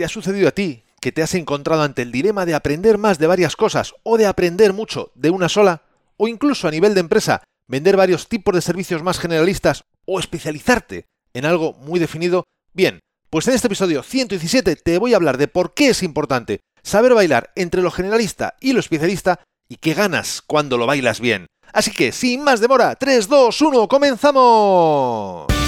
¿te 0.00 0.06
ha 0.06 0.08
sucedido 0.08 0.48
a 0.48 0.52
ti 0.52 0.82
que 0.98 1.12
te 1.12 1.22
has 1.22 1.34
encontrado 1.34 1.82
ante 1.82 2.00
el 2.00 2.10
dilema 2.10 2.46
de 2.46 2.54
aprender 2.54 2.96
más 2.96 3.18
de 3.18 3.26
varias 3.26 3.54
cosas 3.54 3.92
o 4.02 4.16
de 4.16 4.24
aprender 4.24 4.72
mucho 4.72 5.12
de 5.14 5.28
una 5.28 5.50
sola? 5.50 5.82
O 6.16 6.26
incluso 6.26 6.66
a 6.66 6.70
nivel 6.70 6.94
de 6.94 7.00
empresa, 7.00 7.42
vender 7.68 7.98
varios 7.98 8.26
tipos 8.26 8.54
de 8.54 8.62
servicios 8.62 9.02
más 9.02 9.18
generalistas 9.18 9.84
o 10.06 10.18
especializarte 10.18 11.04
en 11.34 11.44
algo 11.44 11.74
muy 11.74 12.00
definido? 12.00 12.44
Bien, 12.72 13.00
pues 13.28 13.46
en 13.48 13.52
este 13.52 13.66
episodio 13.66 14.02
117 14.02 14.76
te 14.76 14.96
voy 14.96 15.12
a 15.12 15.16
hablar 15.16 15.36
de 15.36 15.48
por 15.48 15.74
qué 15.74 15.90
es 15.90 16.02
importante 16.02 16.60
saber 16.82 17.12
bailar 17.12 17.52
entre 17.54 17.82
lo 17.82 17.90
generalista 17.90 18.56
y 18.58 18.72
lo 18.72 18.80
especialista 18.80 19.40
y 19.68 19.76
qué 19.76 19.92
ganas 19.92 20.40
cuando 20.40 20.78
lo 20.78 20.86
bailas 20.86 21.20
bien. 21.20 21.44
Así 21.74 21.90
que, 21.90 22.10
sin 22.12 22.42
más 22.42 22.60
demora, 22.60 22.94
3, 22.94 23.28
2, 23.28 23.60
1, 23.60 23.86
comenzamos. 23.86 25.59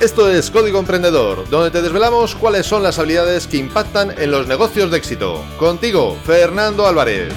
Esto 0.00 0.30
es 0.30 0.50
Código 0.50 0.78
Emprendedor, 0.78 1.48
donde 1.48 1.70
te 1.70 1.80
desvelamos 1.80 2.34
cuáles 2.34 2.66
son 2.66 2.82
las 2.82 2.98
habilidades 2.98 3.46
que 3.46 3.56
impactan 3.56 4.10
en 4.18 4.30
los 4.30 4.46
negocios 4.46 4.90
de 4.90 4.98
éxito. 4.98 5.42
Contigo, 5.58 6.18
Fernando 6.22 6.86
Álvarez. 6.86 7.32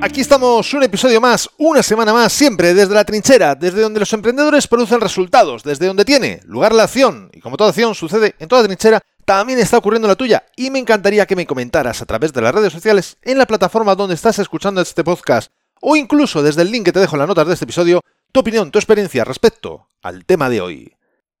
Aquí 0.00 0.22
estamos, 0.22 0.72
un 0.72 0.82
episodio 0.82 1.20
más, 1.20 1.50
una 1.58 1.82
semana 1.82 2.14
más, 2.14 2.32
siempre 2.32 2.72
desde 2.72 2.94
la 2.94 3.04
trinchera, 3.04 3.54
desde 3.54 3.82
donde 3.82 4.00
los 4.00 4.12
emprendedores 4.14 4.66
producen 4.66 5.02
resultados, 5.02 5.62
desde 5.62 5.88
donde 5.88 6.06
tiene 6.06 6.40
lugar 6.46 6.72
la 6.74 6.84
acción. 6.84 7.30
Y 7.34 7.40
como 7.40 7.58
toda 7.58 7.68
acción 7.68 7.94
sucede 7.94 8.34
en 8.38 8.48
toda 8.48 8.64
trinchera, 8.64 9.02
también 9.26 9.58
está 9.58 9.76
ocurriendo 9.76 10.08
la 10.08 10.16
tuya. 10.16 10.46
Y 10.56 10.70
me 10.70 10.78
encantaría 10.78 11.26
que 11.26 11.36
me 11.36 11.46
comentaras 11.46 12.00
a 12.00 12.06
través 12.06 12.32
de 12.32 12.40
las 12.40 12.54
redes 12.54 12.72
sociales, 12.72 13.18
en 13.20 13.36
la 13.36 13.44
plataforma 13.44 13.94
donde 13.94 14.14
estás 14.14 14.38
escuchando 14.38 14.80
este 14.80 15.04
podcast, 15.04 15.52
o 15.80 15.96
incluso 15.96 16.42
desde 16.42 16.62
el 16.62 16.70
link 16.70 16.84
que 16.84 16.92
te 16.92 17.00
dejo 17.00 17.16
en 17.16 17.20
las 17.20 17.28
notas 17.28 17.46
de 17.46 17.54
este 17.54 17.64
episodio, 17.64 18.00
tu 18.32 18.40
opinión, 18.40 18.70
tu 18.70 18.78
experiencia 18.78 19.24
respecto 19.24 19.88
al 20.02 20.24
tema 20.24 20.48
de 20.48 20.60
hoy. 20.60 20.96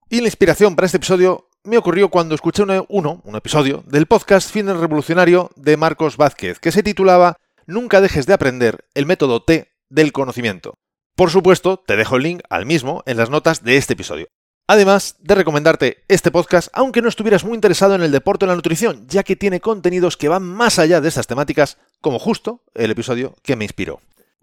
Y 0.08 0.20
la 0.20 0.26
inspiración 0.26 0.74
para 0.74 0.86
este 0.86 0.96
episodio 0.96 1.48
me 1.62 1.76
ocurrió 1.76 2.08
cuando 2.08 2.34
escuché 2.34 2.64
uno, 2.88 3.20
un 3.24 3.36
episodio, 3.36 3.84
del 3.86 4.06
podcast 4.06 4.50
Fin 4.50 4.66
Revolucionario 4.66 5.50
de 5.56 5.76
Marcos 5.76 6.16
Vázquez, 6.16 6.58
que 6.58 6.72
se 6.72 6.82
titulaba 6.82 7.36
Nunca 7.66 8.00
dejes 8.00 8.26
de 8.26 8.32
aprender 8.32 8.86
el 8.94 9.06
método 9.06 9.42
T 9.42 9.68
del 9.88 10.12
conocimiento. 10.12 10.74
Por 11.14 11.30
supuesto, 11.30 11.76
te 11.86 11.96
dejo 11.96 12.16
el 12.16 12.22
link 12.22 12.42
al 12.48 12.66
mismo 12.66 13.02
en 13.06 13.18
las 13.18 13.30
notas 13.30 13.62
de 13.62 13.76
este 13.76 13.92
episodio. 13.92 14.26
Además 14.66 15.16
de 15.20 15.34
recomendarte 15.34 16.04
este 16.08 16.30
podcast, 16.30 16.68
aunque 16.72 17.02
no 17.02 17.08
estuvieras 17.08 17.44
muy 17.44 17.54
interesado 17.54 17.94
en 17.94 18.02
el 18.02 18.12
deporte 18.12 18.44
o 18.44 18.48
la 18.48 18.54
nutrición, 18.54 19.06
ya 19.08 19.22
que 19.22 19.36
tiene 19.36 19.60
contenidos 19.60 20.16
que 20.16 20.28
van 20.28 20.44
más 20.44 20.78
allá 20.78 21.00
de 21.00 21.08
estas 21.08 21.26
temáticas, 21.26 21.76
como 22.00 22.18
justo 22.18 22.62
el 22.74 22.90
episodio 22.90 23.34
que 23.42 23.56
me 23.56 23.64
inspiró. 23.64 24.00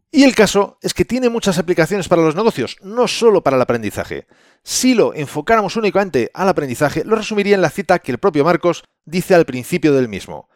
Y 0.09 0.23
el 0.23 0.35
caso 0.35 0.77
es 0.81 0.93
que 0.93 1.05
tiene 1.05 1.29
muchas 1.29 1.57
aplicaciones 1.57 2.07
para 2.07 2.21
los 2.21 2.35
negocios, 2.35 2.77
no 2.81 3.07
solo 3.07 3.43
para 3.43 3.57
el 3.57 3.61
aprendizaje. 3.61 4.25
Si 4.63 4.93
lo 4.93 5.13
enfocáramos 5.13 5.75
únicamente 5.75 6.31
al 6.33 6.47
aprendizaje, 6.47 7.03
lo 7.03 7.15
resumiría 7.15 7.55
en 7.55 7.61
la 7.61 7.69
cita 7.69 7.99
que 7.99 8.13
el 8.13 8.17
propio 8.17 8.45
Marcos 8.45 8.85
dice 9.05 9.35
al 9.35 9.45
principio 9.45 9.93
del 9.93 10.07
mismo. 10.07 10.49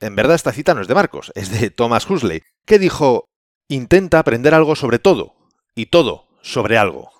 En 0.00 0.14
verdad 0.14 0.36
esta 0.36 0.52
cita 0.52 0.74
no 0.74 0.80
es 0.80 0.88
de 0.88 0.94
Marcos, 0.94 1.32
es 1.34 1.50
de 1.50 1.70
Thomas 1.70 2.08
Huxley, 2.08 2.42
que 2.64 2.78
dijo, 2.78 3.26
intenta 3.68 4.20
aprender 4.20 4.54
algo 4.54 4.76
sobre 4.76 4.98
todo, 4.98 5.34
y 5.74 5.86
todo 5.86 6.28
sobre 6.40 6.78
algo. 6.78 7.10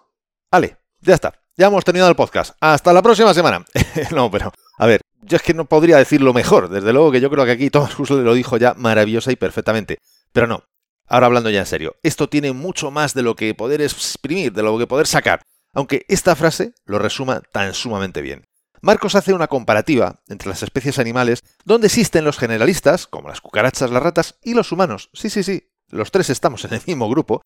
Vale, 0.51 0.79
ya 1.01 1.15
está, 1.15 1.43
ya 1.57 1.67
hemos 1.67 1.85
terminado 1.85 2.11
el 2.11 2.17
podcast. 2.17 2.57
Hasta 2.61 2.93
la 2.93 3.03
próxima 3.03 3.35
semana. 3.35 3.65
no, 4.13 4.31
pero, 4.31 4.53
a 4.79 4.87
ver, 4.87 5.01
yo 5.23 5.37
es 5.37 5.43
que 5.43 5.55
no 5.55 5.65
podría 5.65 5.99
decirlo 5.99 6.33
mejor, 6.33 6.69
desde 6.69 6.93
luego 6.93 7.11
que 7.11 7.21
yo 7.21 7.31
creo 7.31 7.45
que 7.45 7.53
aquí 7.53 7.71
Thomas 7.71 7.99
Huxley 7.99 8.23
lo 8.23 8.35
dijo 8.35 8.57
ya 8.57 8.75
maravillosa 8.75 9.33
y 9.33 9.37
perfectamente. 9.37 9.99
Pero 10.33 10.47
no, 10.47 10.65
ahora 11.13 11.27
hablando 11.27 11.51
ya 11.51 11.61
en 11.61 11.67
serio, 11.67 11.97
esto 12.03 12.31
tiene 12.31 12.53
mucho 12.53 12.91
más 12.91 13.13
de 13.13 13.23
lo 13.23 13.37
que 13.37 13.55
poder 13.55 13.83
exprimir, 13.83 14.55
de 14.55 14.63
lo 14.63 14.79
que 14.79 14.87
poder 14.87 15.07
sacar, 15.07 15.43
aunque 15.75 16.07
esta 16.09 16.35
frase 16.35 16.73
lo 16.87 16.99
resuma 16.99 17.43
tan 17.53 17.75
sumamente 17.75 18.23
bien. 18.23 18.47
Marcos 18.81 19.15
hace 19.15 19.35
una 19.35 19.47
comparativa 19.47 20.23
entre 20.29 20.49
las 20.49 20.63
especies 20.63 20.99
animales 20.99 21.45
donde 21.67 21.89
existen 21.89 22.25
los 22.25 22.39
generalistas, 22.39 23.07
como 23.07 23.29
las 23.29 23.43
cucarachas, 23.43 23.91
las 23.91 24.03
ratas, 24.03 24.39
y 24.43 24.55
los 24.55 24.73
humanos. 24.73 25.11
Sí, 25.13 25.29
sí, 25.29 25.43
sí, 25.43 25.69
los 25.91 26.11
tres 26.11 26.31
estamos 26.31 26.65
en 26.65 26.73
el 26.73 26.83
mismo 26.87 27.11
grupo, 27.11 27.43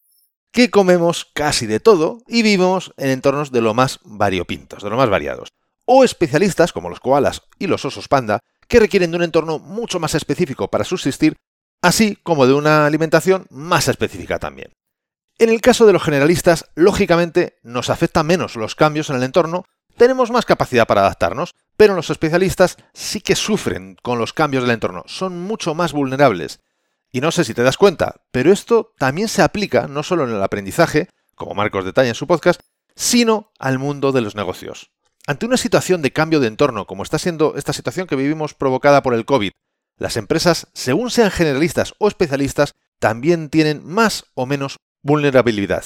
que 0.52 0.70
comemos 0.70 1.26
casi 1.34 1.66
de 1.66 1.80
todo 1.80 2.22
y 2.28 2.42
vivimos 2.42 2.94
en 2.96 3.10
entornos 3.10 3.50
de 3.50 3.62
lo 3.62 3.74
más 3.74 3.98
variopintos, 4.04 4.84
de 4.84 4.90
lo 4.90 4.96
más 4.96 5.10
variados. 5.10 5.48
O 5.84 6.04
especialistas, 6.04 6.72
como 6.72 6.88
los 6.88 7.00
koalas 7.00 7.42
y 7.58 7.66
los 7.66 7.84
osos 7.84 8.06
panda, 8.06 8.38
que 8.68 8.78
requieren 8.78 9.10
de 9.10 9.16
un 9.16 9.24
entorno 9.24 9.58
mucho 9.58 9.98
más 9.98 10.14
específico 10.14 10.68
para 10.68 10.84
subsistir, 10.84 11.34
así 11.82 12.16
como 12.22 12.46
de 12.46 12.54
una 12.54 12.86
alimentación 12.86 13.46
más 13.50 13.88
específica 13.88 14.38
también. 14.38 14.72
En 15.38 15.50
el 15.50 15.60
caso 15.60 15.86
de 15.86 15.92
los 15.92 16.02
generalistas, 16.02 16.66
lógicamente 16.74 17.58
nos 17.62 17.90
afectan 17.90 18.26
menos 18.26 18.56
los 18.56 18.74
cambios 18.74 19.10
en 19.10 19.16
el 19.16 19.22
entorno 19.22 19.66
tenemos 19.96 20.30
más 20.30 20.44
capacidad 20.44 20.86
para 20.86 21.00
adaptarnos, 21.00 21.54
pero 21.76 21.94
los 21.94 22.10
especialistas 22.10 22.76
sí 22.92 23.20
que 23.20 23.34
sufren 23.34 23.96
con 24.02 24.18
los 24.18 24.34
cambios 24.34 24.62
del 24.62 24.72
entorno, 24.72 25.04
son 25.06 25.40
mucho 25.40 25.74
más 25.74 25.92
vulnerables. 25.92 26.60
Y 27.10 27.22
no 27.22 27.30
sé 27.30 27.44
si 27.44 27.54
te 27.54 27.62
das 27.62 27.78
cuenta, 27.78 28.16
pero 28.30 28.52
esto 28.52 28.92
también 28.98 29.28
se 29.28 29.42
aplica 29.42 29.88
no 29.88 30.02
solo 30.02 30.24
en 30.24 30.34
el 30.34 30.42
aprendizaje, 30.42 31.08
como 31.34 31.54
Marcos 31.54 31.84
detalla 31.84 32.10
en 32.10 32.14
su 32.14 32.26
podcast, 32.26 32.60
sino 32.94 33.52
al 33.58 33.78
mundo 33.78 34.12
de 34.12 34.20
los 34.20 34.34
negocios. 34.34 34.90
Ante 35.26 35.46
una 35.46 35.56
situación 35.56 36.02
de 36.02 36.12
cambio 36.12 36.40
de 36.40 36.48
entorno, 36.48 36.86
como 36.86 37.02
está 37.02 37.18
siendo 37.18 37.54
esta 37.56 37.72
situación 37.72 38.06
que 38.06 38.16
vivimos 38.16 38.52
provocada 38.52 39.02
por 39.02 39.14
el 39.14 39.24
COVID, 39.24 39.52
las 39.96 40.16
empresas, 40.16 40.68
según 40.72 41.10
sean 41.10 41.30
generalistas 41.30 41.94
o 41.98 42.08
especialistas, 42.08 42.74
también 42.98 43.50
tienen 43.50 43.84
más 43.84 44.24
o 44.34 44.46
menos 44.46 44.78
vulnerabilidad. 45.02 45.84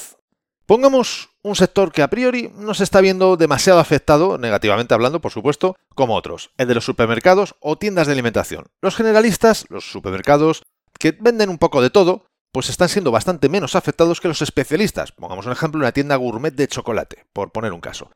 Pongamos 0.65 1.29
un 1.43 1.55
sector 1.55 1.91
que 1.91 2.01
a 2.01 2.09
priori 2.09 2.49
no 2.55 2.73
se 2.73 2.83
está 2.83 3.01
viendo 3.01 3.35
demasiado 3.35 3.79
afectado, 3.79 4.37
negativamente 4.37 4.93
hablando, 4.93 5.19
por 5.19 5.31
supuesto, 5.31 5.75
como 5.95 6.15
otros, 6.15 6.51
el 6.57 6.67
de 6.67 6.75
los 6.75 6.85
supermercados 6.85 7.55
o 7.59 7.77
tiendas 7.77 8.07
de 8.07 8.13
alimentación. 8.13 8.67
Los 8.81 8.95
generalistas, 8.95 9.65
los 9.69 9.91
supermercados, 9.91 10.63
que 10.97 11.11
venden 11.19 11.49
un 11.49 11.57
poco 11.57 11.81
de 11.81 11.89
todo, 11.89 12.25
pues 12.51 12.69
están 12.69 12.89
siendo 12.89 13.11
bastante 13.11 13.49
menos 13.49 13.75
afectados 13.75 14.21
que 14.21 14.27
los 14.27 14.41
especialistas. 14.41 15.11
Pongamos 15.11 15.45
un 15.45 15.51
ejemplo, 15.51 15.79
una 15.79 15.91
tienda 15.91 16.15
gourmet 16.15 16.53
de 16.53 16.67
chocolate, 16.67 17.25
por 17.33 17.51
poner 17.51 17.73
un 17.73 17.81
caso. 17.81 18.11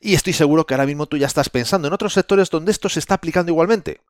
Y 0.00 0.14
estoy 0.14 0.32
seguro 0.32 0.66
que 0.66 0.74
ahora 0.74 0.86
mismo 0.86 1.06
tú 1.06 1.16
ya 1.16 1.26
estás 1.26 1.50
pensando 1.50 1.88
en 1.88 1.94
otros 1.94 2.12
sectores 2.12 2.50
donde 2.50 2.70
esto 2.70 2.88
se 2.88 3.00
está 3.00 3.14
aplicando 3.14 3.50
igualmente. 3.50 4.00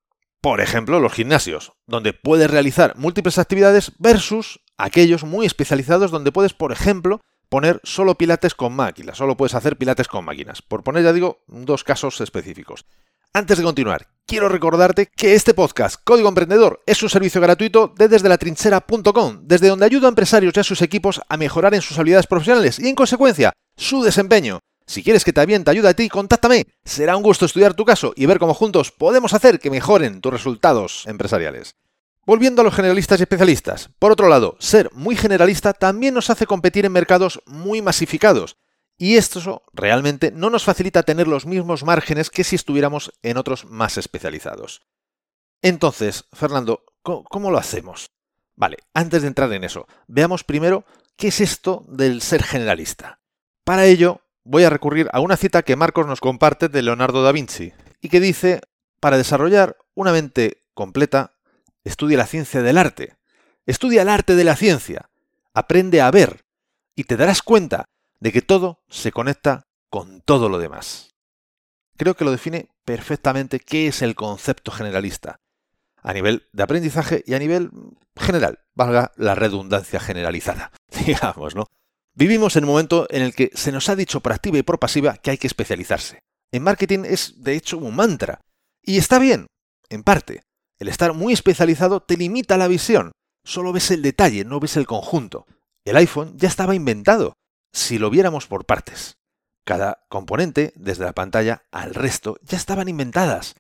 Por 0.41 0.61
ejemplo, 0.61 1.01
los 1.01 1.13
gimnasios, 1.13 1.73
donde 1.87 2.13
puedes 2.13 2.49
realizar 2.49 2.97
múltiples 2.97 3.39
actividades 3.39 3.93
versus 3.99 4.61
aquellos 4.77 5.25
muy 5.25 5.47
especializados 5.47 6.13
donde 6.13 6.31
puedes, 6.31 6.55
por 6.55 6.71
ejemplo, 6.71 7.21
poner 7.49 7.81
solo 7.83 8.15
pilates 8.15 8.55
con 8.55 8.75
máquinas, 8.75 9.19
solo 9.19 9.37
puedes 9.37 9.55
hacer 9.55 9.77
pilates 9.77 10.07
con 10.07 10.25
máquinas, 10.25 10.63
por 10.63 10.85
poner 10.85 11.03
ya 11.03 11.13
digo 11.13 11.43
dos 11.49 11.83
casos 11.83 12.21
específicos. 12.21 12.87
Antes 13.33 13.59
de 13.59 13.65
continuar, 13.65 14.09
quiero 14.27 14.49
recordarte 14.49 15.07
que 15.15 15.35
este 15.35 15.55
podcast, 15.55 16.01
Código 16.03 16.29
Emprendedor, 16.29 16.83
es 16.87 17.03
un 17.03 17.11
servicio 17.11 17.41
gratuito 17.41 17.93
de 17.97 18.09
desde 18.09 18.29
la 18.29 18.39
trinchera.com, 18.39 19.41
desde 19.43 19.69
donde 19.69 19.87
ayuda 19.87 20.07
a 20.07 20.11
empresarios 20.11 20.55
y 20.57 20.61
a 20.61 20.65
sus 20.65 20.83
equipos 20.83 21.21
a 21.29 21.37
mejorar 21.37 21.75
en 21.75 21.83
sus 21.83 21.99
habilidades 21.99 22.27
profesionales 22.27 22.79
y 22.79 22.89
en 22.89 22.95
consecuencia 22.95 23.53
su 23.77 24.03
desempeño. 24.03 24.61
Si 24.89 25.03
quieres 25.03 25.23
que 25.23 25.35
también 25.35 25.65
te 25.65 25.71
ayude 25.71 25.91
a 25.91 25.95
ti, 25.95 26.09
contáctame. 26.09 26.67
Será 26.83 27.15
un 27.15 27.23
gusto 27.23 27.45
estudiar 27.45 27.75
tu 27.75 27.85
caso 27.85 28.15
y 28.17 28.25
ver 28.25 28.39
cómo 28.39 28.55
juntos 28.55 28.91
podemos 28.91 29.35
hacer 29.35 29.61
que 29.61 29.71
mejoren 29.71 30.23
tus 30.23 30.33
resultados 30.33 31.05
empresariales. 31.07 31.77
Volviendo 32.25 32.63
a 32.63 32.65
los 32.65 32.75
generalistas 32.75 33.21
y 33.21 33.25
especialistas. 33.25 33.91
Por 33.99 34.13
otro 34.13 34.29
lado, 34.29 34.57
ser 34.61 34.91
muy 34.95 35.15
generalista 35.15 35.75
también 35.75 36.15
nos 36.15 36.31
hace 36.31 36.47
competir 36.47 36.87
en 36.87 36.93
mercados 36.93 37.43
muy 37.45 37.83
masificados. 37.83 38.57
Y 38.97 39.17
esto 39.17 39.63
realmente 39.75 40.33
no 40.33 40.49
nos 40.49 40.65
facilita 40.65 41.03
tener 41.03 41.29
los 41.29 41.45
mismos 41.45 41.85
márgenes 41.85 42.31
que 42.31 42.43
si 42.43 42.57
estuviéramos 42.57 43.13
en 43.23 43.37
otros 43.37 43.67
más 43.67 43.99
especializados. 43.99 44.81
Entonces, 45.61 46.25
Fernando, 46.33 46.83
¿cómo, 47.03 47.51
lo 47.51 47.59
hacemos? 47.59 48.11
Vale, 48.57 48.79
antes 48.95 49.21
de 49.21 49.29
entrar 49.29 49.53
en 49.53 49.65
eso, 49.65 49.87
veamos 50.07 50.45
primero 50.45 50.87
qué 51.17 51.29
es 51.29 51.43
esto 51.43 51.85
del 51.89 52.23
ser 52.23 52.43
generalista. 52.43 53.21
Para 53.65 53.85
ello, 53.85 54.23
voy 54.49 54.65
a 54.65 54.71
recurrir 54.71 55.09
a 55.13 55.21
una 55.21 55.37
cita 55.37 55.63
que 55.63 55.77
Marcos 55.77 56.07
nos 56.07 56.21
comparte 56.21 56.69
de 56.69 56.83
Leonardo 56.83 57.23
da 57.23 57.33
Vinci, 57.33 57.73
y 58.01 58.09
que 58.09 58.19
dice, 58.19 58.63
para 58.99 59.19
desarrollar 59.19 59.77
una 59.95 60.13
mente 60.13 60.65
completa 60.75 61.35
Estudia 61.85 62.19
la 62.19 62.27
ciencia 62.27 62.61
del 62.61 62.77
arte. 62.77 63.17
Estudia 63.65 64.03
el 64.03 64.11
arte 64.11 64.35
de 64.35 64.45
la 64.45 64.57
ciencia. 64.57 65.09
Aprende 65.55 66.03
a 66.03 66.11
ver. 66.11 66.45
Y 66.95 67.05
te 67.05 67.17
darás 67.17 67.41
cuenta 67.41 67.87
de 68.21 68.31
que 68.31 68.43
todo 68.43 68.83
se 68.89 69.11
conecta 69.11 69.69
con 69.89 70.21
todo 70.21 70.51
lo 70.51 70.59
demás. 70.59 71.15
Creo 71.97 72.15
que 72.15 72.27
lo 72.27 72.31
define 72.31 72.69
perfectamente 72.85 73.59
qué 73.59 73.87
es 73.87 74.03
el 74.03 74.17
concepto 74.17 74.71
generalista. 74.71 75.41
A 76.03 76.13
nivel 76.13 76.47
de 76.53 76.63
aprendizaje 76.63 77.25
y 77.27 77.33
a 77.33 77.39
nivel 77.39 77.71
general, 78.17 78.59
valga 78.75 79.13
la 79.17 79.35
redundancia 79.35 80.01
generalizada, 80.01 80.73
digamos, 81.07 81.55
¿no? 81.55 81.69
Vivimos 82.19 82.57
en 82.57 82.65
un 82.65 82.71
momento 82.71 83.07
en 83.11 83.23
el 83.23 83.33
que 83.33 83.53
se 83.55 83.71
nos 83.71 83.89
ha 83.89 83.95
dicho 83.95 84.19
por 84.19 84.33
activa 84.33 84.59
y 84.59 84.65
por 84.65 84.81
pasiva 84.81 85.19
que 85.19 85.31
hay 85.31 85.39
que 85.39 85.47
especializarse. 85.47 86.19
En 86.51 86.65
marketing 86.65 87.05
es, 87.05 87.45
de 87.45 87.55
hecho, 87.55 87.79
un 87.79 87.95
mantra. 87.95 88.41
Y 88.83 88.99
está 88.99 89.21
bien, 89.21 89.47
en 89.89 90.03
parte. 90.03 90.43
El 90.81 90.89
estar 90.89 91.13
muy 91.13 91.33
especializado 91.33 92.01
te 92.01 92.17
limita 92.17 92.57
la 92.57 92.67
visión. 92.67 93.13
Solo 93.45 93.73
ves 93.73 93.93
el 93.93 94.03
detalle, 94.03 94.45
no 94.45 94.59
ves 94.59 94.77
el 94.77 94.85
conjunto. 94.85 95.47
El 95.85 95.97
iPhone 95.97 96.33
ya 96.37 96.49
estaba 96.49 96.75
inventado. 96.75 97.35
si 97.71 98.01
lo 98.01 98.11
viéramos 98.11 98.49
por 98.49 98.67
partes. 98.67 99.19
Cada 99.65 100.05
componente, 100.09 100.73
desde 100.75 101.05
la 101.05 101.13
pantalla 101.13 101.67
al 101.71 101.95
resto, 101.95 102.41
ya 102.43 102.57
estaban 102.57 102.89
inventadas. 102.89 103.55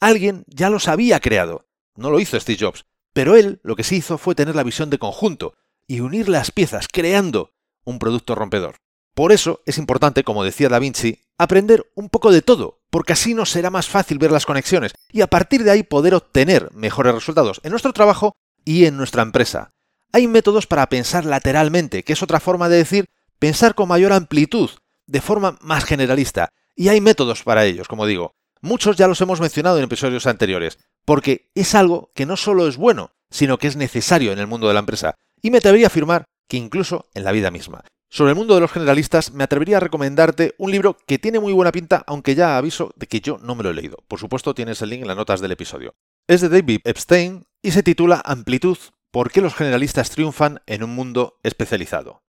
Alguien 0.00 0.44
ya 0.48 0.68
los 0.68 0.86
había 0.86 1.18
creado. 1.20 1.66
No 1.96 2.10
lo 2.10 2.20
hizo 2.20 2.38
Steve 2.38 2.58
Jobs, 2.60 2.84
pero 3.14 3.36
él 3.36 3.60
lo 3.62 3.74
que 3.74 3.84
sí 3.84 3.96
hizo 3.96 4.18
fue 4.18 4.34
tener 4.34 4.54
la 4.54 4.64
visión 4.64 4.90
de 4.90 4.98
conjunto 4.98 5.54
y 5.86 6.00
unir 6.00 6.28
las 6.28 6.50
piezas, 6.50 6.88
creando 6.88 7.51
un 7.84 7.98
producto 7.98 8.34
rompedor. 8.34 8.76
Por 9.14 9.32
eso 9.32 9.60
es 9.66 9.76
importante, 9.78 10.24
como 10.24 10.44
decía 10.44 10.68
Da 10.68 10.78
Vinci, 10.78 11.20
aprender 11.36 11.90
un 11.94 12.08
poco 12.08 12.32
de 12.32 12.40
todo, 12.40 12.80
porque 12.90 13.12
así 13.12 13.34
nos 13.34 13.50
será 13.50 13.70
más 13.70 13.88
fácil 13.88 14.18
ver 14.18 14.30
las 14.30 14.46
conexiones 14.46 14.92
y 15.10 15.20
a 15.20 15.26
partir 15.26 15.64
de 15.64 15.70
ahí 15.70 15.82
poder 15.82 16.14
obtener 16.14 16.72
mejores 16.72 17.14
resultados 17.14 17.60
en 17.62 17.70
nuestro 17.70 17.92
trabajo 17.92 18.34
y 18.64 18.86
en 18.86 18.96
nuestra 18.96 19.22
empresa. 19.22 19.72
Hay 20.12 20.28
métodos 20.28 20.66
para 20.66 20.88
pensar 20.88 21.24
lateralmente, 21.24 22.04
que 22.04 22.12
es 22.12 22.22
otra 22.22 22.40
forma 22.40 22.68
de 22.68 22.76
decir 22.76 23.06
pensar 23.38 23.74
con 23.74 23.88
mayor 23.88 24.12
amplitud, 24.12 24.70
de 25.06 25.20
forma 25.20 25.58
más 25.60 25.84
generalista. 25.84 26.50
Y 26.74 26.88
hay 26.88 27.00
métodos 27.00 27.42
para 27.42 27.64
ellos, 27.64 27.88
como 27.88 28.06
digo. 28.06 28.34
Muchos 28.60 28.96
ya 28.96 29.08
los 29.08 29.20
hemos 29.20 29.40
mencionado 29.40 29.78
en 29.78 29.84
episodios 29.84 30.26
anteriores, 30.26 30.78
porque 31.04 31.50
es 31.54 31.74
algo 31.74 32.12
que 32.14 32.26
no 32.26 32.36
solo 32.36 32.68
es 32.68 32.76
bueno, 32.76 33.10
sino 33.30 33.58
que 33.58 33.66
es 33.66 33.76
necesario 33.76 34.32
en 34.32 34.38
el 34.38 34.46
mundo 34.46 34.68
de 34.68 34.74
la 34.74 34.80
empresa. 34.80 35.16
Y 35.42 35.50
me 35.50 35.58
atrevería 35.58 35.86
a 35.86 35.88
afirmar 35.88 36.24
que 36.48 36.56
incluso 36.56 37.08
en 37.14 37.24
la 37.24 37.32
vida 37.32 37.50
misma. 37.50 37.84
Sobre 38.10 38.32
el 38.32 38.36
mundo 38.36 38.54
de 38.54 38.60
los 38.60 38.70
generalistas, 38.70 39.32
me 39.32 39.42
atrevería 39.42 39.78
a 39.78 39.80
recomendarte 39.80 40.54
un 40.58 40.70
libro 40.70 40.98
que 41.06 41.18
tiene 41.18 41.40
muy 41.40 41.54
buena 41.54 41.72
pinta, 41.72 42.04
aunque 42.06 42.34
ya 42.34 42.58
aviso 42.58 42.92
de 42.96 43.06
que 43.06 43.20
yo 43.20 43.38
no 43.38 43.54
me 43.54 43.62
lo 43.62 43.70
he 43.70 43.74
leído. 43.74 44.04
Por 44.06 44.18
supuesto, 44.18 44.54
tienes 44.54 44.82
el 44.82 44.90
link 44.90 45.00
en 45.00 45.08
las 45.08 45.16
notas 45.16 45.40
del 45.40 45.52
episodio. 45.52 45.94
Es 46.28 46.42
de 46.42 46.50
David 46.50 46.80
Epstein 46.84 47.46
y 47.62 47.70
se 47.70 47.82
titula 47.82 48.20
Amplitud, 48.22 48.76
¿por 49.10 49.30
qué 49.30 49.40
los 49.40 49.54
generalistas 49.54 50.10
triunfan 50.10 50.60
en 50.66 50.84
un 50.84 50.90
mundo 50.90 51.38
especializado? 51.42 52.22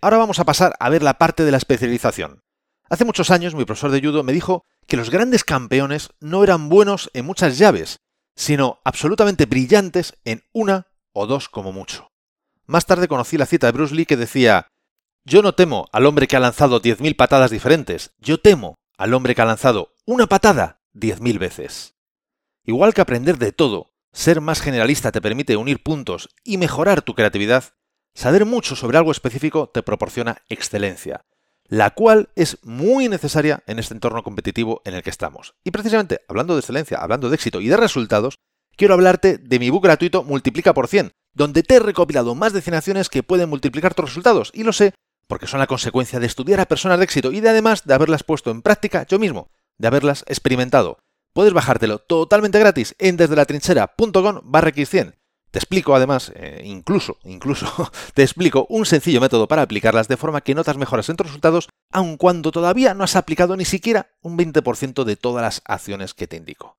Ahora 0.00 0.18
vamos 0.18 0.40
a 0.40 0.44
pasar 0.44 0.74
a 0.80 0.90
ver 0.90 1.04
la 1.04 1.16
parte 1.16 1.44
de 1.44 1.52
la 1.52 1.58
especialización. 1.58 2.42
Hace 2.90 3.04
muchos 3.04 3.30
años 3.30 3.54
mi 3.54 3.64
profesor 3.64 3.92
de 3.92 4.00
judo 4.00 4.24
me 4.24 4.32
dijo 4.32 4.64
que 4.88 4.96
los 4.96 5.10
grandes 5.10 5.44
campeones 5.44 6.10
no 6.18 6.42
eran 6.42 6.68
buenos 6.68 7.08
en 7.14 7.24
muchas 7.24 7.56
llaves, 7.56 8.00
sino 8.36 8.80
absolutamente 8.84 9.46
brillantes 9.46 10.14
en 10.24 10.42
una 10.52 10.88
o 11.12 11.26
dos 11.26 11.48
como 11.48 11.72
mucho. 11.72 12.08
Más 12.66 12.86
tarde 12.86 13.08
conocí 13.08 13.36
la 13.36 13.46
cita 13.46 13.66
de 13.66 13.72
Bruce 13.72 13.94
Lee 13.94 14.06
que 14.06 14.16
decía, 14.16 14.68
yo 15.24 15.42
no 15.42 15.54
temo 15.54 15.86
al 15.92 16.06
hombre 16.06 16.26
que 16.26 16.36
ha 16.36 16.40
lanzado 16.40 16.80
10.000 16.80 17.16
patadas 17.16 17.50
diferentes, 17.50 18.14
yo 18.18 18.40
temo 18.40 18.76
al 18.96 19.14
hombre 19.14 19.34
que 19.34 19.42
ha 19.42 19.46
lanzado 19.46 19.94
una 20.06 20.26
patada 20.26 20.82
10.000 20.94 21.38
veces. 21.38 21.94
Igual 22.64 22.94
que 22.94 23.00
aprender 23.00 23.38
de 23.38 23.52
todo, 23.52 23.92
ser 24.12 24.40
más 24.40 24.60
generalista 24.60 25.12
te 25.12 25.20
permite 25.20 25.56
unir 25.56 25.82
puntos 25.82 26.28
y 26.42 26.58
mejorar 26.58 27.02
tu 27.02 27.14
creatividad, 27.14 27.74
Saber 28.14 28.46
mucho 28.46 28.76
sobre 28.76 28.96
algo 28.96 29.10
específico 29.10 29.68
te 29.68 29.82
proporciona 29.82 30.42
excelencia, 30.48 31.24
la 31.64 31.90
cual 31.90 32.30
es 32.36 32.58
muy 32.62 33.08
necesaria 33.08 33.64
en 33.66 33.80
este 33.80 33.92
entorno 33.92 34.22
competitivo 34.22 34.82
en 34.84 34.94
el 34.94 35.02
que 35.02 35.10
estamos. 35.10 35.56
Y 35.64 35.72
precisamente, 35.72 36.20
hablando 36.28 36.54
de 36.54 36.60
excelencia, 36.60 36.98
hablando 36.98 37.28
de 37.28 37.34
éxito 37.34 37.60
y 37.60 37.66
de 37.66 37.76
resultados, 37.76 38.36
quiero 38.76 38.94
hablarte 38.94 39.38
de 39.38 39.58
mi 39.58 39.70
book 39.70 39.82
gratuito 39.82 40.22
Multiplica 40.22 40.74
por 40.74 40.88
100, 40.88 41.12
donde 41.32 41.62
te 41.62 41.76
he 41.76 41.80
recopilado 41.80 42.34
más 42.34 42.52
de 42.52 42.62
que 43.10 43.22
pueden 43.22 43.48
multiplicar 43.48 43.94
tus 43.94 44.06
resultados, 44.06 44.50
y 44.54 44.62
lo 44.62 44.72
sé 44.72 44.94
porque 45.26 45.46
son 45.46 45.60
la 45.60 45.66
consecuencia 45.66 46.20
de 46.20 46.26
estudiar 46.26 46.60
a 46.60 46.66
personas 46.66 46.98
de 46.98 47.04
éxito 47.04 47.32
y 47.32 47.40
de 47.40 47.48
además 47.48 47.84
de 47.84 47.94
haberlas 47.94 48.24
puesto 48.24 48.50
en 48.50 48.60
práctica 48.60 49.06
yo 49.06 49.18
mismo, 49.18 49.50
de 49.78 49.88
haberlas 49.88 50.24
experimentado. 50.28 50.98
Puedes 51.32 51.54
bajártelo 51.54 51.98
totalmente 51.98 52.58
gratis 52.58 52.94
en 52.98 53.16
desde 53.16 53.34
la 53.34 53.46
trinchera.com 53.46 54.40
barra 54.44 54.70
x100 54.70 55.14
te 55.54 55.60
explico 55.60 55.94
además, 55.94 56.32
eh, 56.34 56.62
incluso, 56.64 57.18
incluso, 57.22 57.68
te 58.14 58.24
explico 58.24 58.66
un 58.70 58.84
sencillo 58.84 59.20
método 59.20 59.46
para 59.46 59.62
aplicarlas 59.62 60.08
de 60.08 60.16
forma 60.16 60.40
que 60.40 60.52
notas 60.52 60.76
mejoras 60.76 61.08
en 61.08 61.14
tus 61.14 61.28
resultados, 61.28 61.68
aun 61.92 62.16
cuando 62.16 62.50
todavía 62.50 62.92
no 62.92 63.04
has 63.04 63.14
aplicado 63.14 63.56
ni 63.56 63.64
siquiera 63.64 64.10
un 64.20 64.36
20% 64.36 65.04
de 65.04 65.14
todas 65.14 65.42
las 65.44 65.62
acciones 65.64 66.12
que 66.12 66.26
te 66.26 66.38
indico. 66.38 66.76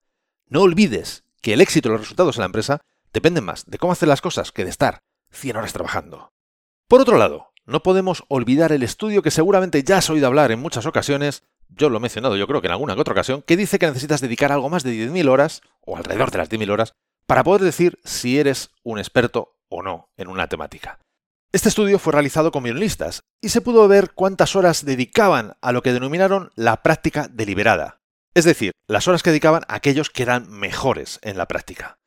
No 0.50 0.64
olvides 0.64 1.24
que 1.46 1.54
el 1.54 1.62
éxito 1.62 1.90
y 1.90 1.92
los 1.92 2.02
resultados 2.02 2.38
en 2.38 2.40
la 2.40 2.48
empresa 2.48 2.82
dependen 3.14 3.44
más 3.44 3.68
de 3.68 3.78
cómo 3.78 3.94
hacer 3.94 4.10
las 4.10 4.20
cosas 4.20 4.52
que 4.52 4.64
de 4.64 4.72
estar 4.72 5.04
100 5.30 5.58
horas 5.58 5.74
trabajando. 5.74 6.32
Por 6.88 7.02
otro 7.02 7.20
lado, 7.20 7.52
no 7.68 7.84
podemos 7.84 8.24
olvidar 8.30 8.72
el 8.72 8.82
estudio 8.82 9.22
que 9.22 9.30
seguramente 9.30 9.84
ya 9.84 9.98
has 9.98 10.10
oído 10.10 10.26
hablar 10.26 10.52
en 10.52 10.60
muchas 10.60 10.88
ocasiones, 10.88 11.44
yo 11.70 11.92
lo 11.92 11.98
he 11.98 12.02
mencionado 12.02 12.36
yo 12.36 12.48
creo 12.48 12.62
que 12.62 12.68
en 12.68 12.72
alguna 12.72 12.96
que 12.96 13.02
otra 13.02 13.12
ocasión, 13.12 13.44
que 13.44 13.58
dice 13.58 13.78
que 13.78 13.86
necesitas 13.86 14.22
dedicar 14.22 14.52
algo 14.52 14.70
más 14.70 14.82
de 14.82 14.94
10.000 14.94 15.30
horas, 15.30 15.62
o 15.82 15.96
alrededor 15.96 16.32
de 16.32 16.40
las 16.40 16.50
10.000 16.50 16.72
horas, 16.72 16.94
para 17.28 17.44
poder 17.44 17.62
decir 17.62 18.00
si 18.04 18.40
eres 18.40 18.72
un 18.82 18.98
experto 18.98 19.60
o 19.70 19.84
no 19.84 20.10
en 20.18 20.30
una 20.30 20.50
temática. 20.50 20.98
Este 21.52 21.70
estudio 21.70 22.00
fue 22.00 22.14
realizado 22.14 22.52
con 22.52 22.64
violinistas 22.64 23.22
y 23.40 23.50
se 23.50 23.62
pudo 23.62 23.88
ver 23.88 24.14
cuántas 24.16 24.56
horas 24.56 24.84
dedicaban 24.84 25.58
a 25.62 25.72
lo 25.72 25.84
que 25.84 25.94
denominaron 25.94 26.50
la 26.56 26.82
práctica 26.82 27.28
deliberada, 27.32 28.02
es 28.36 28.46
decir, 28.46 28.74
las 28.88 29.08
horas 29.08 29.24
que 29.24 29.32
dedicaban 29.32 29.64
a 29.68 29.76
aquellos 29.76 30.10
que 30.10 30.24
eran 30.24 30.50
mejores 30.52 31.20
en 31.24 31.38
la 31.38 31.48
práctica. 31.48 31.98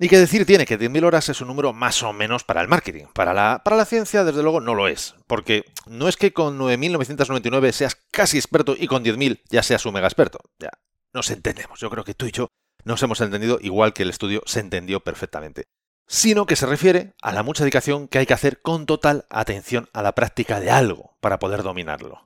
Y 0.00 0.08
que 0.08 0.18
decir 0.18 0.44
tiene 0.46 0.66
que 0.66 0.78
10.000 0.78 1.04
horas 1.04 1.28
es 1.28 1.40
un 1.40 1.48
número 1.48 1.72
más 1.72 2.02
o 2.02 2.12
menos 2.12 2.44
para 2.44 2.60
el 2.60 2.68
marketing. 2.68 3.06
Para 3.14 3.32
la, 3.32 3.62
para 3.64 3.76
la 3.76 3.84
ciencia, 3.84 4.22
desde 4.22 4.42
luego, 4.42 4.60
no 4.60 4.74
lo 4.74 4.86
es. 4.86 5.14
Porque 5.26 5.64
no 5.86 6.08
es 6.08 6.16
que 6.16 6.32
con 6.32 6.58
9.999 6.58 7.72
seas 7.72 7.96
casi 8.12 8.38
experto 8.38 8.76
y 8.78 8.86
con 8.86 9.04
10.000 9.04 9.40
ya 9.48 9.62
seas 9.62 9.86
un 9.86 9.94
mega 9.94 10.06
experto. 10.06 10.38
Ya, 10.58 10.70
nos 11.12 11.30
entendemos. 11.30 11.80
Yo 11.80 11.90
creo 11.90 12.04
que 12.04 12.14
tú 12.14 12.26
y 12.26 12.32
yo 12.32 12.48
nos 12.84 13.02
hemos 13.02 13.20
entendido 13.20 13.58
igual 13.60 13.92
que 13.92 14.04
el 14.04 14.10
estudio 14.10 14.42
se 14.46 14.60
entendió 14.60 15.00
perfectamente, 15.00 15.64
sino 16.06 16.46
que 16.46 16.56
se 16.56 16.66
refiere 16.66 17.14
a 17.20 17.32
la 17.32 17.42
mucha 17.42 17.64
dedicación 17.64 18.06
que 18.06 18.18
hay 18.18 18.26
que 18.26 18.34
hacer 18.34 18.62
con 18.62 18.86
total 18.86 19.26
atención 19.30 19.88
a 19.92 20.02
la 20.02 20.14
práctica 20.14 20.60
de 20.60 20.70
algo 20.70 21.16
para 21.20 21.40
poder 21.40 21.64
dominarlo. 21.64 22.24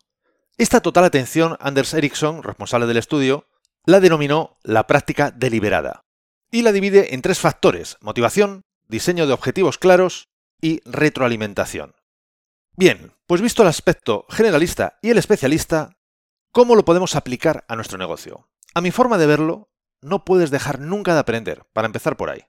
Esta 0.58 0.81
total 0.81 1.04
atención, 1.04 1.56
Anders 1.60 1.94
Ericsson, 1.94 2.43
responsable 2.43 2.87
del 2.87 2.99
estudio, 2.99 3.46
la 3.87 4.00
denominó 4.00 4.58
la 4.62 4.87
práctica 4.87 5.31
deliberada 5.31 6.04
y 6.50 6.62
la 6.62 6.72
divide 6.72 7.14
en 7.14 7.22
tres 7.22 7.40
factores, 7.40 7.96
motivación, 8.00 8.62
diseño 8.87 9.26
de 9.26 9.32
objetivos 9.32 9.78
claros 9.78 10.28
y 10.60 10.81
retroalimentación. 10.84 11.94
Bien, 12.76 13.14
pues 13.26 13.40
visto 13.40 13.62
el 13.62 13.69
aspecto 13.69 14.26
generalista 14.28 14.99
y 15.02 15.10
el 15.10 15.19
especialista, 15.19 15.96
¿cómo 16.52 16.75
lo 16.75 16.84
podemos 16.84 17.16
aplicar 17.16 17.64
a 17.69 17.76
nuestro 17.76 17.98
negocio? 17.98 18.48
A 18.75 18.82
mi 18.82 18.90
forma 18.90 19.19
de 19.19 19.26
verlo, 19.26 19.70
no 20.02 20.25
puedes 20.25 20.50
dejar 20.50 20.81
nunca 20.81 21.14
de 21.14 21.20
aprender, 21.20 21.64
para 21.72 21.87
empezar 21.87 22.16
por 22.16 22.31
ahí. 22.31 22.43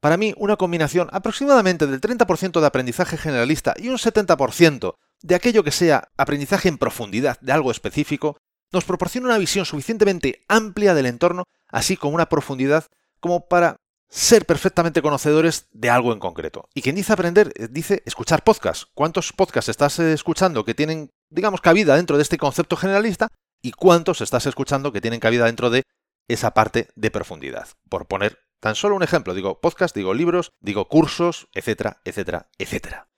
Para 0.00 0.16
mí, 0.16 0.34
una 0.36 0.56
combinación 0.56 1.08
aproximadamente 1.12 1.86
del 1.86 2.00
30% 2.00 2.60
de 2.60 2.66
aprendizaje 2.66 3.16
generalista 3.16 3.74
y 3.76 3.88
un 3.88 3.96
70% 3.96 4.94
de 5.22 5.34
aquello 5.34 5.64
que 5.64 5.70
sea 5.70 6.08
aprendizaje 6.16 6.68
en 6.68 6.78
profundidad 6.78 7.40
de 7.40 7.52
algo 7.52 7.70
específico, 7.70 8.36
nos 8.72 8.84
proporciona 8.84 9.28
una 9.28 9.38
visión 9.38 9.64
suficientemente 9.64 10.42
amplia 10.48 10.94
del 10.94 11.06
entorno, 11.06 11.44
así 11.68 11.96
como 11.96 12.14
una 12.14 12.28
profundidad 12.28 12.86
como 13.20 13.48
para 13.48 13.76
ser 14.10 14.46
perfectamente 14.46 15.02
conocedores 15.02 15.68
de 15.72 15.90
algo 15.90 16.12
en 16.12 16.18
concreto. 16.18 16.68
Y 16.74 16.82
quien 16.82 16.96
dice 16.96 17.12
aprender, 17.12 17.52
eh, 17.56 17.68
dice 17.70 18.02
escuchar 18.06 18.44
podcasts. 18.44 18.86
¿Cuántos 18.94 19.32
podcasts 19.32 19.68
estás 19.68 19.98
escuchando 19.98 20.64
que 20.64 20.74
tienen, 20.74 21.10
digamos, 21.30 21.60
cabida 21.60 21.96
dentro 21.96 22.16
de 22.16 22.22
este 22.22 22.38
concepto 22.38 22.76
generalista? 22.76 23.28
¿Y 23.60 23.72
cuántos 23.72 24.20
estás 24.20 24.46
escuchando 24.46 24.92
que 24.92 25.00
tienen 25.00 25.20
cabida 25.20 25.46
dentro 25.46 25.68
de 25.68 25.82
esa 26.28 26.52
parte 26.52 26.88
de 26.94 27.10
profundidad. 27.10 27.68
Por 27.88 28.06
poner 28.06 28.38
tan 28.60 28.74
solo 28.74 28.94
un 28.94 29.02
ejemplo, 29.02 29.34
digo 29.34 29.60
podcast, 29.60 29.96
digo 29.96 30.14
libros, 30.14 30.52
digo 30.60 30.88
cursos, 30.88 31.48
etcétera, 31.52 32.00
etcétera, 32.04 32.50
etcétera. 32.58 33.08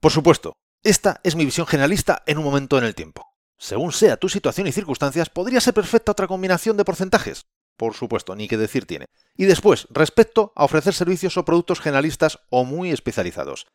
Por 0.00 0.12
supuesto, 0.12 0.54
esta 0.82 1.20
es 1.24 1.36
mi 1.36 1.44
visión 1.44 1.66
generalista 1.66 2.22
en 2.26 2.38
un 2.38 2.44
momento 2.44 2.78
en 2.78 2.84
el 2.84 2.94
tiempo. 2.94 3.26
Según 3.58 3.92
sea 3.92 4.16
tu 4.16 4.30
situación 4.30 4.66
y 4.66 4.72
circunstancias, 4.72 5.28
podría 5.28 5.60
ser 5.60 5.74
perfecta 5.74 6.12
otra 6.12 6.26
combinación 6.26 6.78
de 6.78 6.84
porcentajes. 6.84 7.44
Por 7.76 7.94
supuesto, 7.94 8.34
ni 8.34 8.48
que 8.48 8.56
decir 8.56 8.86
tiene. 8.86 9.06
Y 9.36 9.44
después, 9.44 9.86
respecto 9.90 10.52
a 10.56 10.64
ofrecer 10.64 10.94
servicios 10.94 11.36
o 11.36 11.44
productos 11.44 11.80
generalistas 11.80 12.38
o 12.48 12.64
muy 12.64 12.90
especializados. 12.90 13.66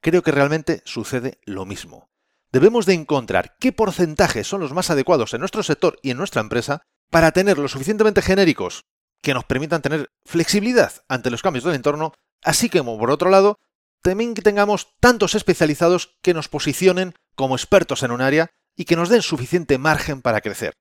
Creo 0.00 0.22
que 0.22 0.32
realmente 0.32 0.82
sucede 0.84 1.38
lo 1.44 1.64
mismo. 1.64 2.10
Debemos 2.50 2.86
de 2.86 2.94
encontrar 2.94 3.56
qué 3.60 3.72
porcentajes 3.72 4.46
son 4.46 4.60
los 4.60 4.72
más 4.72 4.90
adecuados 4.90 5.34
en 5.34 5.40
nuestro 5.40 5.62
sector 5.62 5.98
y 6.02 6.10
en 6.10 6.16
nuestra 6.16 6.40
empresa 6.40 6.82
para 7.10 7.30
tener 7.30 7.58
lo 7.58 7.68
suficientemente 7.68 8.22
genéricos 8.22 8.84
que 9.22 9.34
nos 9.34 9.44
permitan 9.44 9.82
tener 9.82 10.10
flexibilidad 10.24 10.92
ante 11.08 11.30
los 11.30 11.42
cambios 11.42 11.64
del 11.64 11.74
entorno, 11.74 12.12
así 12.42 12.68
como 12.70 12.98
por 12.98 13.10
otro 13.10 13.30
lado, 13.30 13.58
también 14.02 14.34
que 14.34 14.42
tengamos 14.42 14.94
tantos 15.00 15.34
especializados 15.34 16.18
que 16.22 16.34
nos 16.34 16.48
posicionen 16.48 17.14
como 17.34 17.56
expertos 17.56 18.02
en 18.02 18.10
un 18.10 18.20
área 18.20 18.50
y 18.76 18.84
que 18.84 18.96
nos 18.96 19.08
den 19.08 19.22
suficiente 19.22 19.78
margen 19.78 20.22
para 20.22 20.40
crecer. 20.40 20.72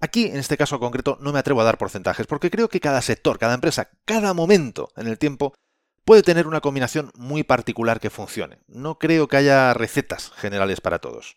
Aquí, 0.00 0.26
en 0.26 0.36
este 0.36 0.56
caso 0.56 0.80
concreto, 0.80 1.16
no 1.20 1.32
me 1.32 1.38
atrevo 1.38 1.60
a 1.60 1.64
dar 1.64 1.78
porcentajes, 1.78 2.26
porque 2.26 2.50
creo 2.50 2.68
que 2.68 2.80
cada 2.80 3.00
sector, 3.00 3.38
cada 3.38 3.54
empresa, 3.54 3.90
cada 4.04 4.34
momento 4.34 4.90
en 4.96 5.06
el 5.06 5.18
tiempo 5.18 5.54
puede 6.04 6.22
tener 6.22 6.46
una 6.46 6.60
combinación 6.60 7.10
muy 7.14 7.42
particular 7.42 8.00
que 8.00 8.10
funcione. 8.10 8.58
No 8.66 8.98
creo 8.98 9.28
que 9.28 9.38
haya 9.38 9.72
recetas 9.72 10.30
generales 10.36 10.80
para 10.80 10.98
todos. 10.98 11.36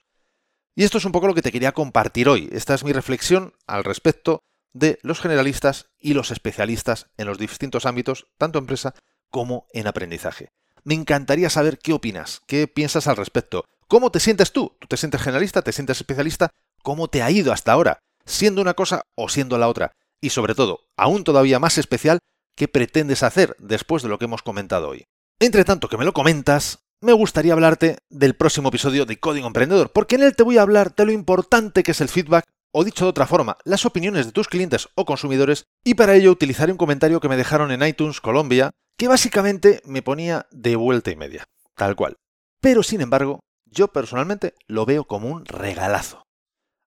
Y 0.76 0.84
esto 0.84 0.98
es 0.98 1.06
un 1.06 1.12
poco 1.12 1.28
lo 1.28 1.34
que 1.34 1.42
te 1.42 1.52
quería 1.52 1.72
compartir 1.72 2.30
hoy. 2.30 2.50
Esta 2.52 2.74
es 2.74 2.84
mi 2.84 2.92
reflexión 2.92 3.54
al 3.66 3.84
respecto 3.84 4.42
de 4.74 5.00
los 5.02 5.20
generalistas 5.20 5.88
y 5.98 6.14
los 6.14 6.30
especialistas 6.30 7.08
en 7.18 7.28
los 7.28 7.38
distintos 7.38 7.86
ámbitos, 7.86 8.28
tanto 8.38 8.60
empresa 8.60 8.94
como 9.30 9.66
en 9.74 9.88
aprendizaje. 9.88 10.50
Me 10.88 10.96
encantaría 10.96 11.50
saber 11.50 11.80
qué 11.80 11.92
opinas, 11.92 12.42
qué 12.48 12.68
piensas 12.68 13.08
al 13.08 13.18
respecto, 13.18 13.66
¿Cómo 13.90 14.12
te 14.12 14.20
sientes 14.20 14.52
tú? 14.52 14.76
¿Tú 14.82 14.88
te 14.88 14.98
sientes 14.98 15.22
generalista? 15.22 15.62
¿Te 15.62 15.72
sientes 15.72 16.02
especialista? 16.02 16.50
¿Cómo 16.84 17.08
te 17.08 17.22
ha 17.22 17.32
ido 17.32 17.54
hasta 17.54 17.72
ahora? 17.72 18.00
¿Siendo 18.26 18.62
una 18.62 18.74
cosa 18.74 19.04
o 19.16 19.30
siendo 19.30 19.58
la 19.58 19.70
otra? 19.70 19.94
Y 20.20 20.32
sobre 20.32 20.56
todo, 20.56 20.82
aún 20.98 21.24
todavía 21.24 21.58
más 21.58 21.78
especial, 21.78 22.20
¿qué 22.58 22.68
pretendes 22.68 23.24
hacer 23.24 23.56
después 23.60 24.04
de 24.04 24.10
lo 24.10 24.20
que 24.20 24.26
hemos 24.26 24.42
comentado 24.42 24.90
hoy? 24.90 25.06
Entre 25.40 25.64
tanto 25.64 25.88
que 25.88 25.96
me 25.96 26.04
lo 26.04 26.12
comentas, 26.12 26.80
me 27.00 27.14
gustaría 27.14 27.54
hablarte 27.54 28.00
del 28.10 28.36
próximo 28.36 28.68
episodio 28.68 29.06
de 29.06 29.22
Código 29.22 29.48
Emprendedor, 29.48 29.94
porque 29.94 30.16
en 30.16 30.24
él 30.24 30.36
te 30.36 30.44
voy 30.44 30.58
a 30.58 30.64
hablar 30.64 30.94
de 30.94 31.06
lo 31.06 31.14
importante 31.14 31.82
que 31.84 31.92
es 31.92 32.02
el 32.02 32.10
feedback, 32.10 32.44
o 32.74 32.84
dicho 32.84 33.06
de 33.06 33.12
otra 33.12 33.26
forma, 33.26 33.58
las 33.64 33.86
opiniones 33.86 34.26
de 34.26 34.34
tus 34.34 34.50
clientes 34.50 34.90
o 34.96 35.06
consumidores, 35.06 35.64
y 35.86 35.94
para 35.94 36.16
ello 36.16 36.30
utilizaré 36.30 36.74
un 36.74 36.78
comentario 36.78 37.22
que 37.22 37.30
me 37.30 37.38
dejaron 37.38 37.72
en 37.72 37.88
iTunes 37.88 38.20
Colombia, 38.20 38.72
que 38.98 39.08
básicamente 39.08 39.82
me 39.86 40.02
ponía 40.02 40.48
de 40.52 40.76
vuelta 40.76 41.12
y 41.12 41.16
media, 41.16 41.46
tal 41.76 41.96
cual. 41.96 42.18
Pero 42.60 42.84
sin 42.84 43.02
embargo, 43.02 43.40
yo 43.66 43.90
personalmente 43.90 44.56
lo 44.68 44.86
veo 44.86 45.06
como 45.06 45.30
un 45.30 45.46
regalazo. 45.46 46.24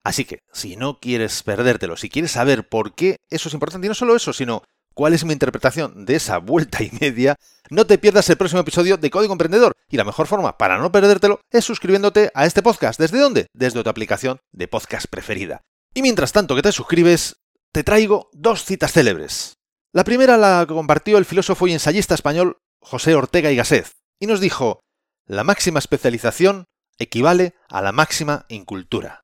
Así 0.02 0.24
que, 0.24 0.40
si 0.52 0.76
no 0.76 0.98
quieres 0.98 1.42
perdértelo, 1.42 1.96
si 1.96 2.08
quieres 2.08 2.32
saber 2.32 2.68
por 2.68 2.94
qué 2.94 3.16
eso 3.28 3.48
es 3.48 3.54
importante, 3.54 3.86
y 3.86 3.88
no 3.88 3.94
solo 3.94 4.16
eso, 4.16 4.32
sino 4.32 4.62
cuál 4.94 5.12
es 5.12 5.24
mi 5.24 5.32
interpretación 5.32 6.04
de 6.04 6.16
esa 6.16 6.38
vuelta 6.38 6.82
y 6.82 6.90
media, 7.00 7.36
no 7.70 7.86
te 7.86 7.98
pierdas 7.98 8.28
el 8.30 8.36
próximo 8.36 8.62
episodio 8.62 8.96
de 8.96 9.10
Código 9.10 9.32
Emprendedor. 9.32 9.72
Y 9.88 9.96
la 9.96 10.04
mejor 10.04 10.26
forma 10.26 10.58
para 10.58 10.78
no 10.78 10.90
perdértelo 10.90 11.40
es 11.50 11.64
suscribiéndote 11.64 12.30
a 12.34 12.46
este 12.46 12.62
podcast. 12.62 12.98
¿Desde 12.98 13.20
dónde? 13.20 13.46
Desde 13.52 13.82
tu 13.82 13.90
aplicación 13.90 14.40
de 14.52 14.68
podcast 14.68 15.06
preferida. 15.06 15.60
Y 15.94 16.02
mientras 16.02 16.32
tanto 16.32 16.56
que 16.56 16.62
te 16.62 16.72
suscribes, 16.72 17.36
te 17.72 17.84
traigo 17.84 18.30
dos 18.32 18.64
citas 18.64 18.92
célebres. 18.92 19.59
La 19.92 20.04
primera 20.04 20.36
la 20.36 20.64
compartió 20.68 21.18
el 21.18 21.24
filósofo 21.24 21.66
y 21.66 21.72
ensayista 21.72 22.14
español 22.14 22.58
José 22.80 23.16
Ortega 23.16 23.50
y 23.50 23.56
Gasset, 23.56 23.90
y 24.20 24.26
nos 24.26 24.40
dijo, 24.40 24.80
la 25.26 25.42
máxima 25.42 25.80
especialización 25.80 26.66
equivale 26.98 27.54
a 27.68 27.82
la 27.82 27.90
máxima 27.90 28.46
incultura. 28.48 29.22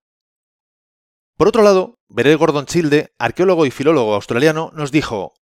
Por 1.37 1.47
otro 1.47 1.63
lado, 1.63 1.95
Veré 2.09 2.35
Gordon 2.35 2.67
Childe, 2.67 3.13
arqueólogo 3.19 3.67
y 3.67 3.71
filólogo 3.71 4.15
australiano, 4.15 4.73
nos 4.75 4.91
dijo, 4.91 5.35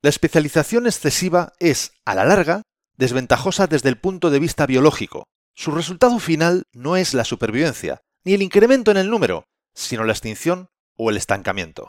la 0.00 0.08
especialización 0.08 0.86
excesiva 0.86 1.52
es, 1.58 1.92
a 2.06 2.14
la 2.14 2.24
larga, 2.24 2.62
desventajosa 2.96 3.66
desde 3.66 3.90
el 3.90 3.98
punto 3.98 4.30
de 4.30 4.38
vista 4.38 4.64
biológico. 4.64 5.24
Su 5.54 5.72
resultado 5.72 6.18
final 6.18 6.64
no 6.72 6.96
es 6.96 7.12
la 7.12 7.24
supervivencia, 7.24 8.00
ni 8.24 8.32
el 8.32 8.42
incremento 8.42 8.90
en 8.90 8.96
el 8.96 9.10
número, 9.10 9.44
sino 9.74 10.04
la 10.04 10.12
extinción 10.12 10.68
o 10.96 11.10
el 11.10 11.16
estancamiento. 11.16 11.88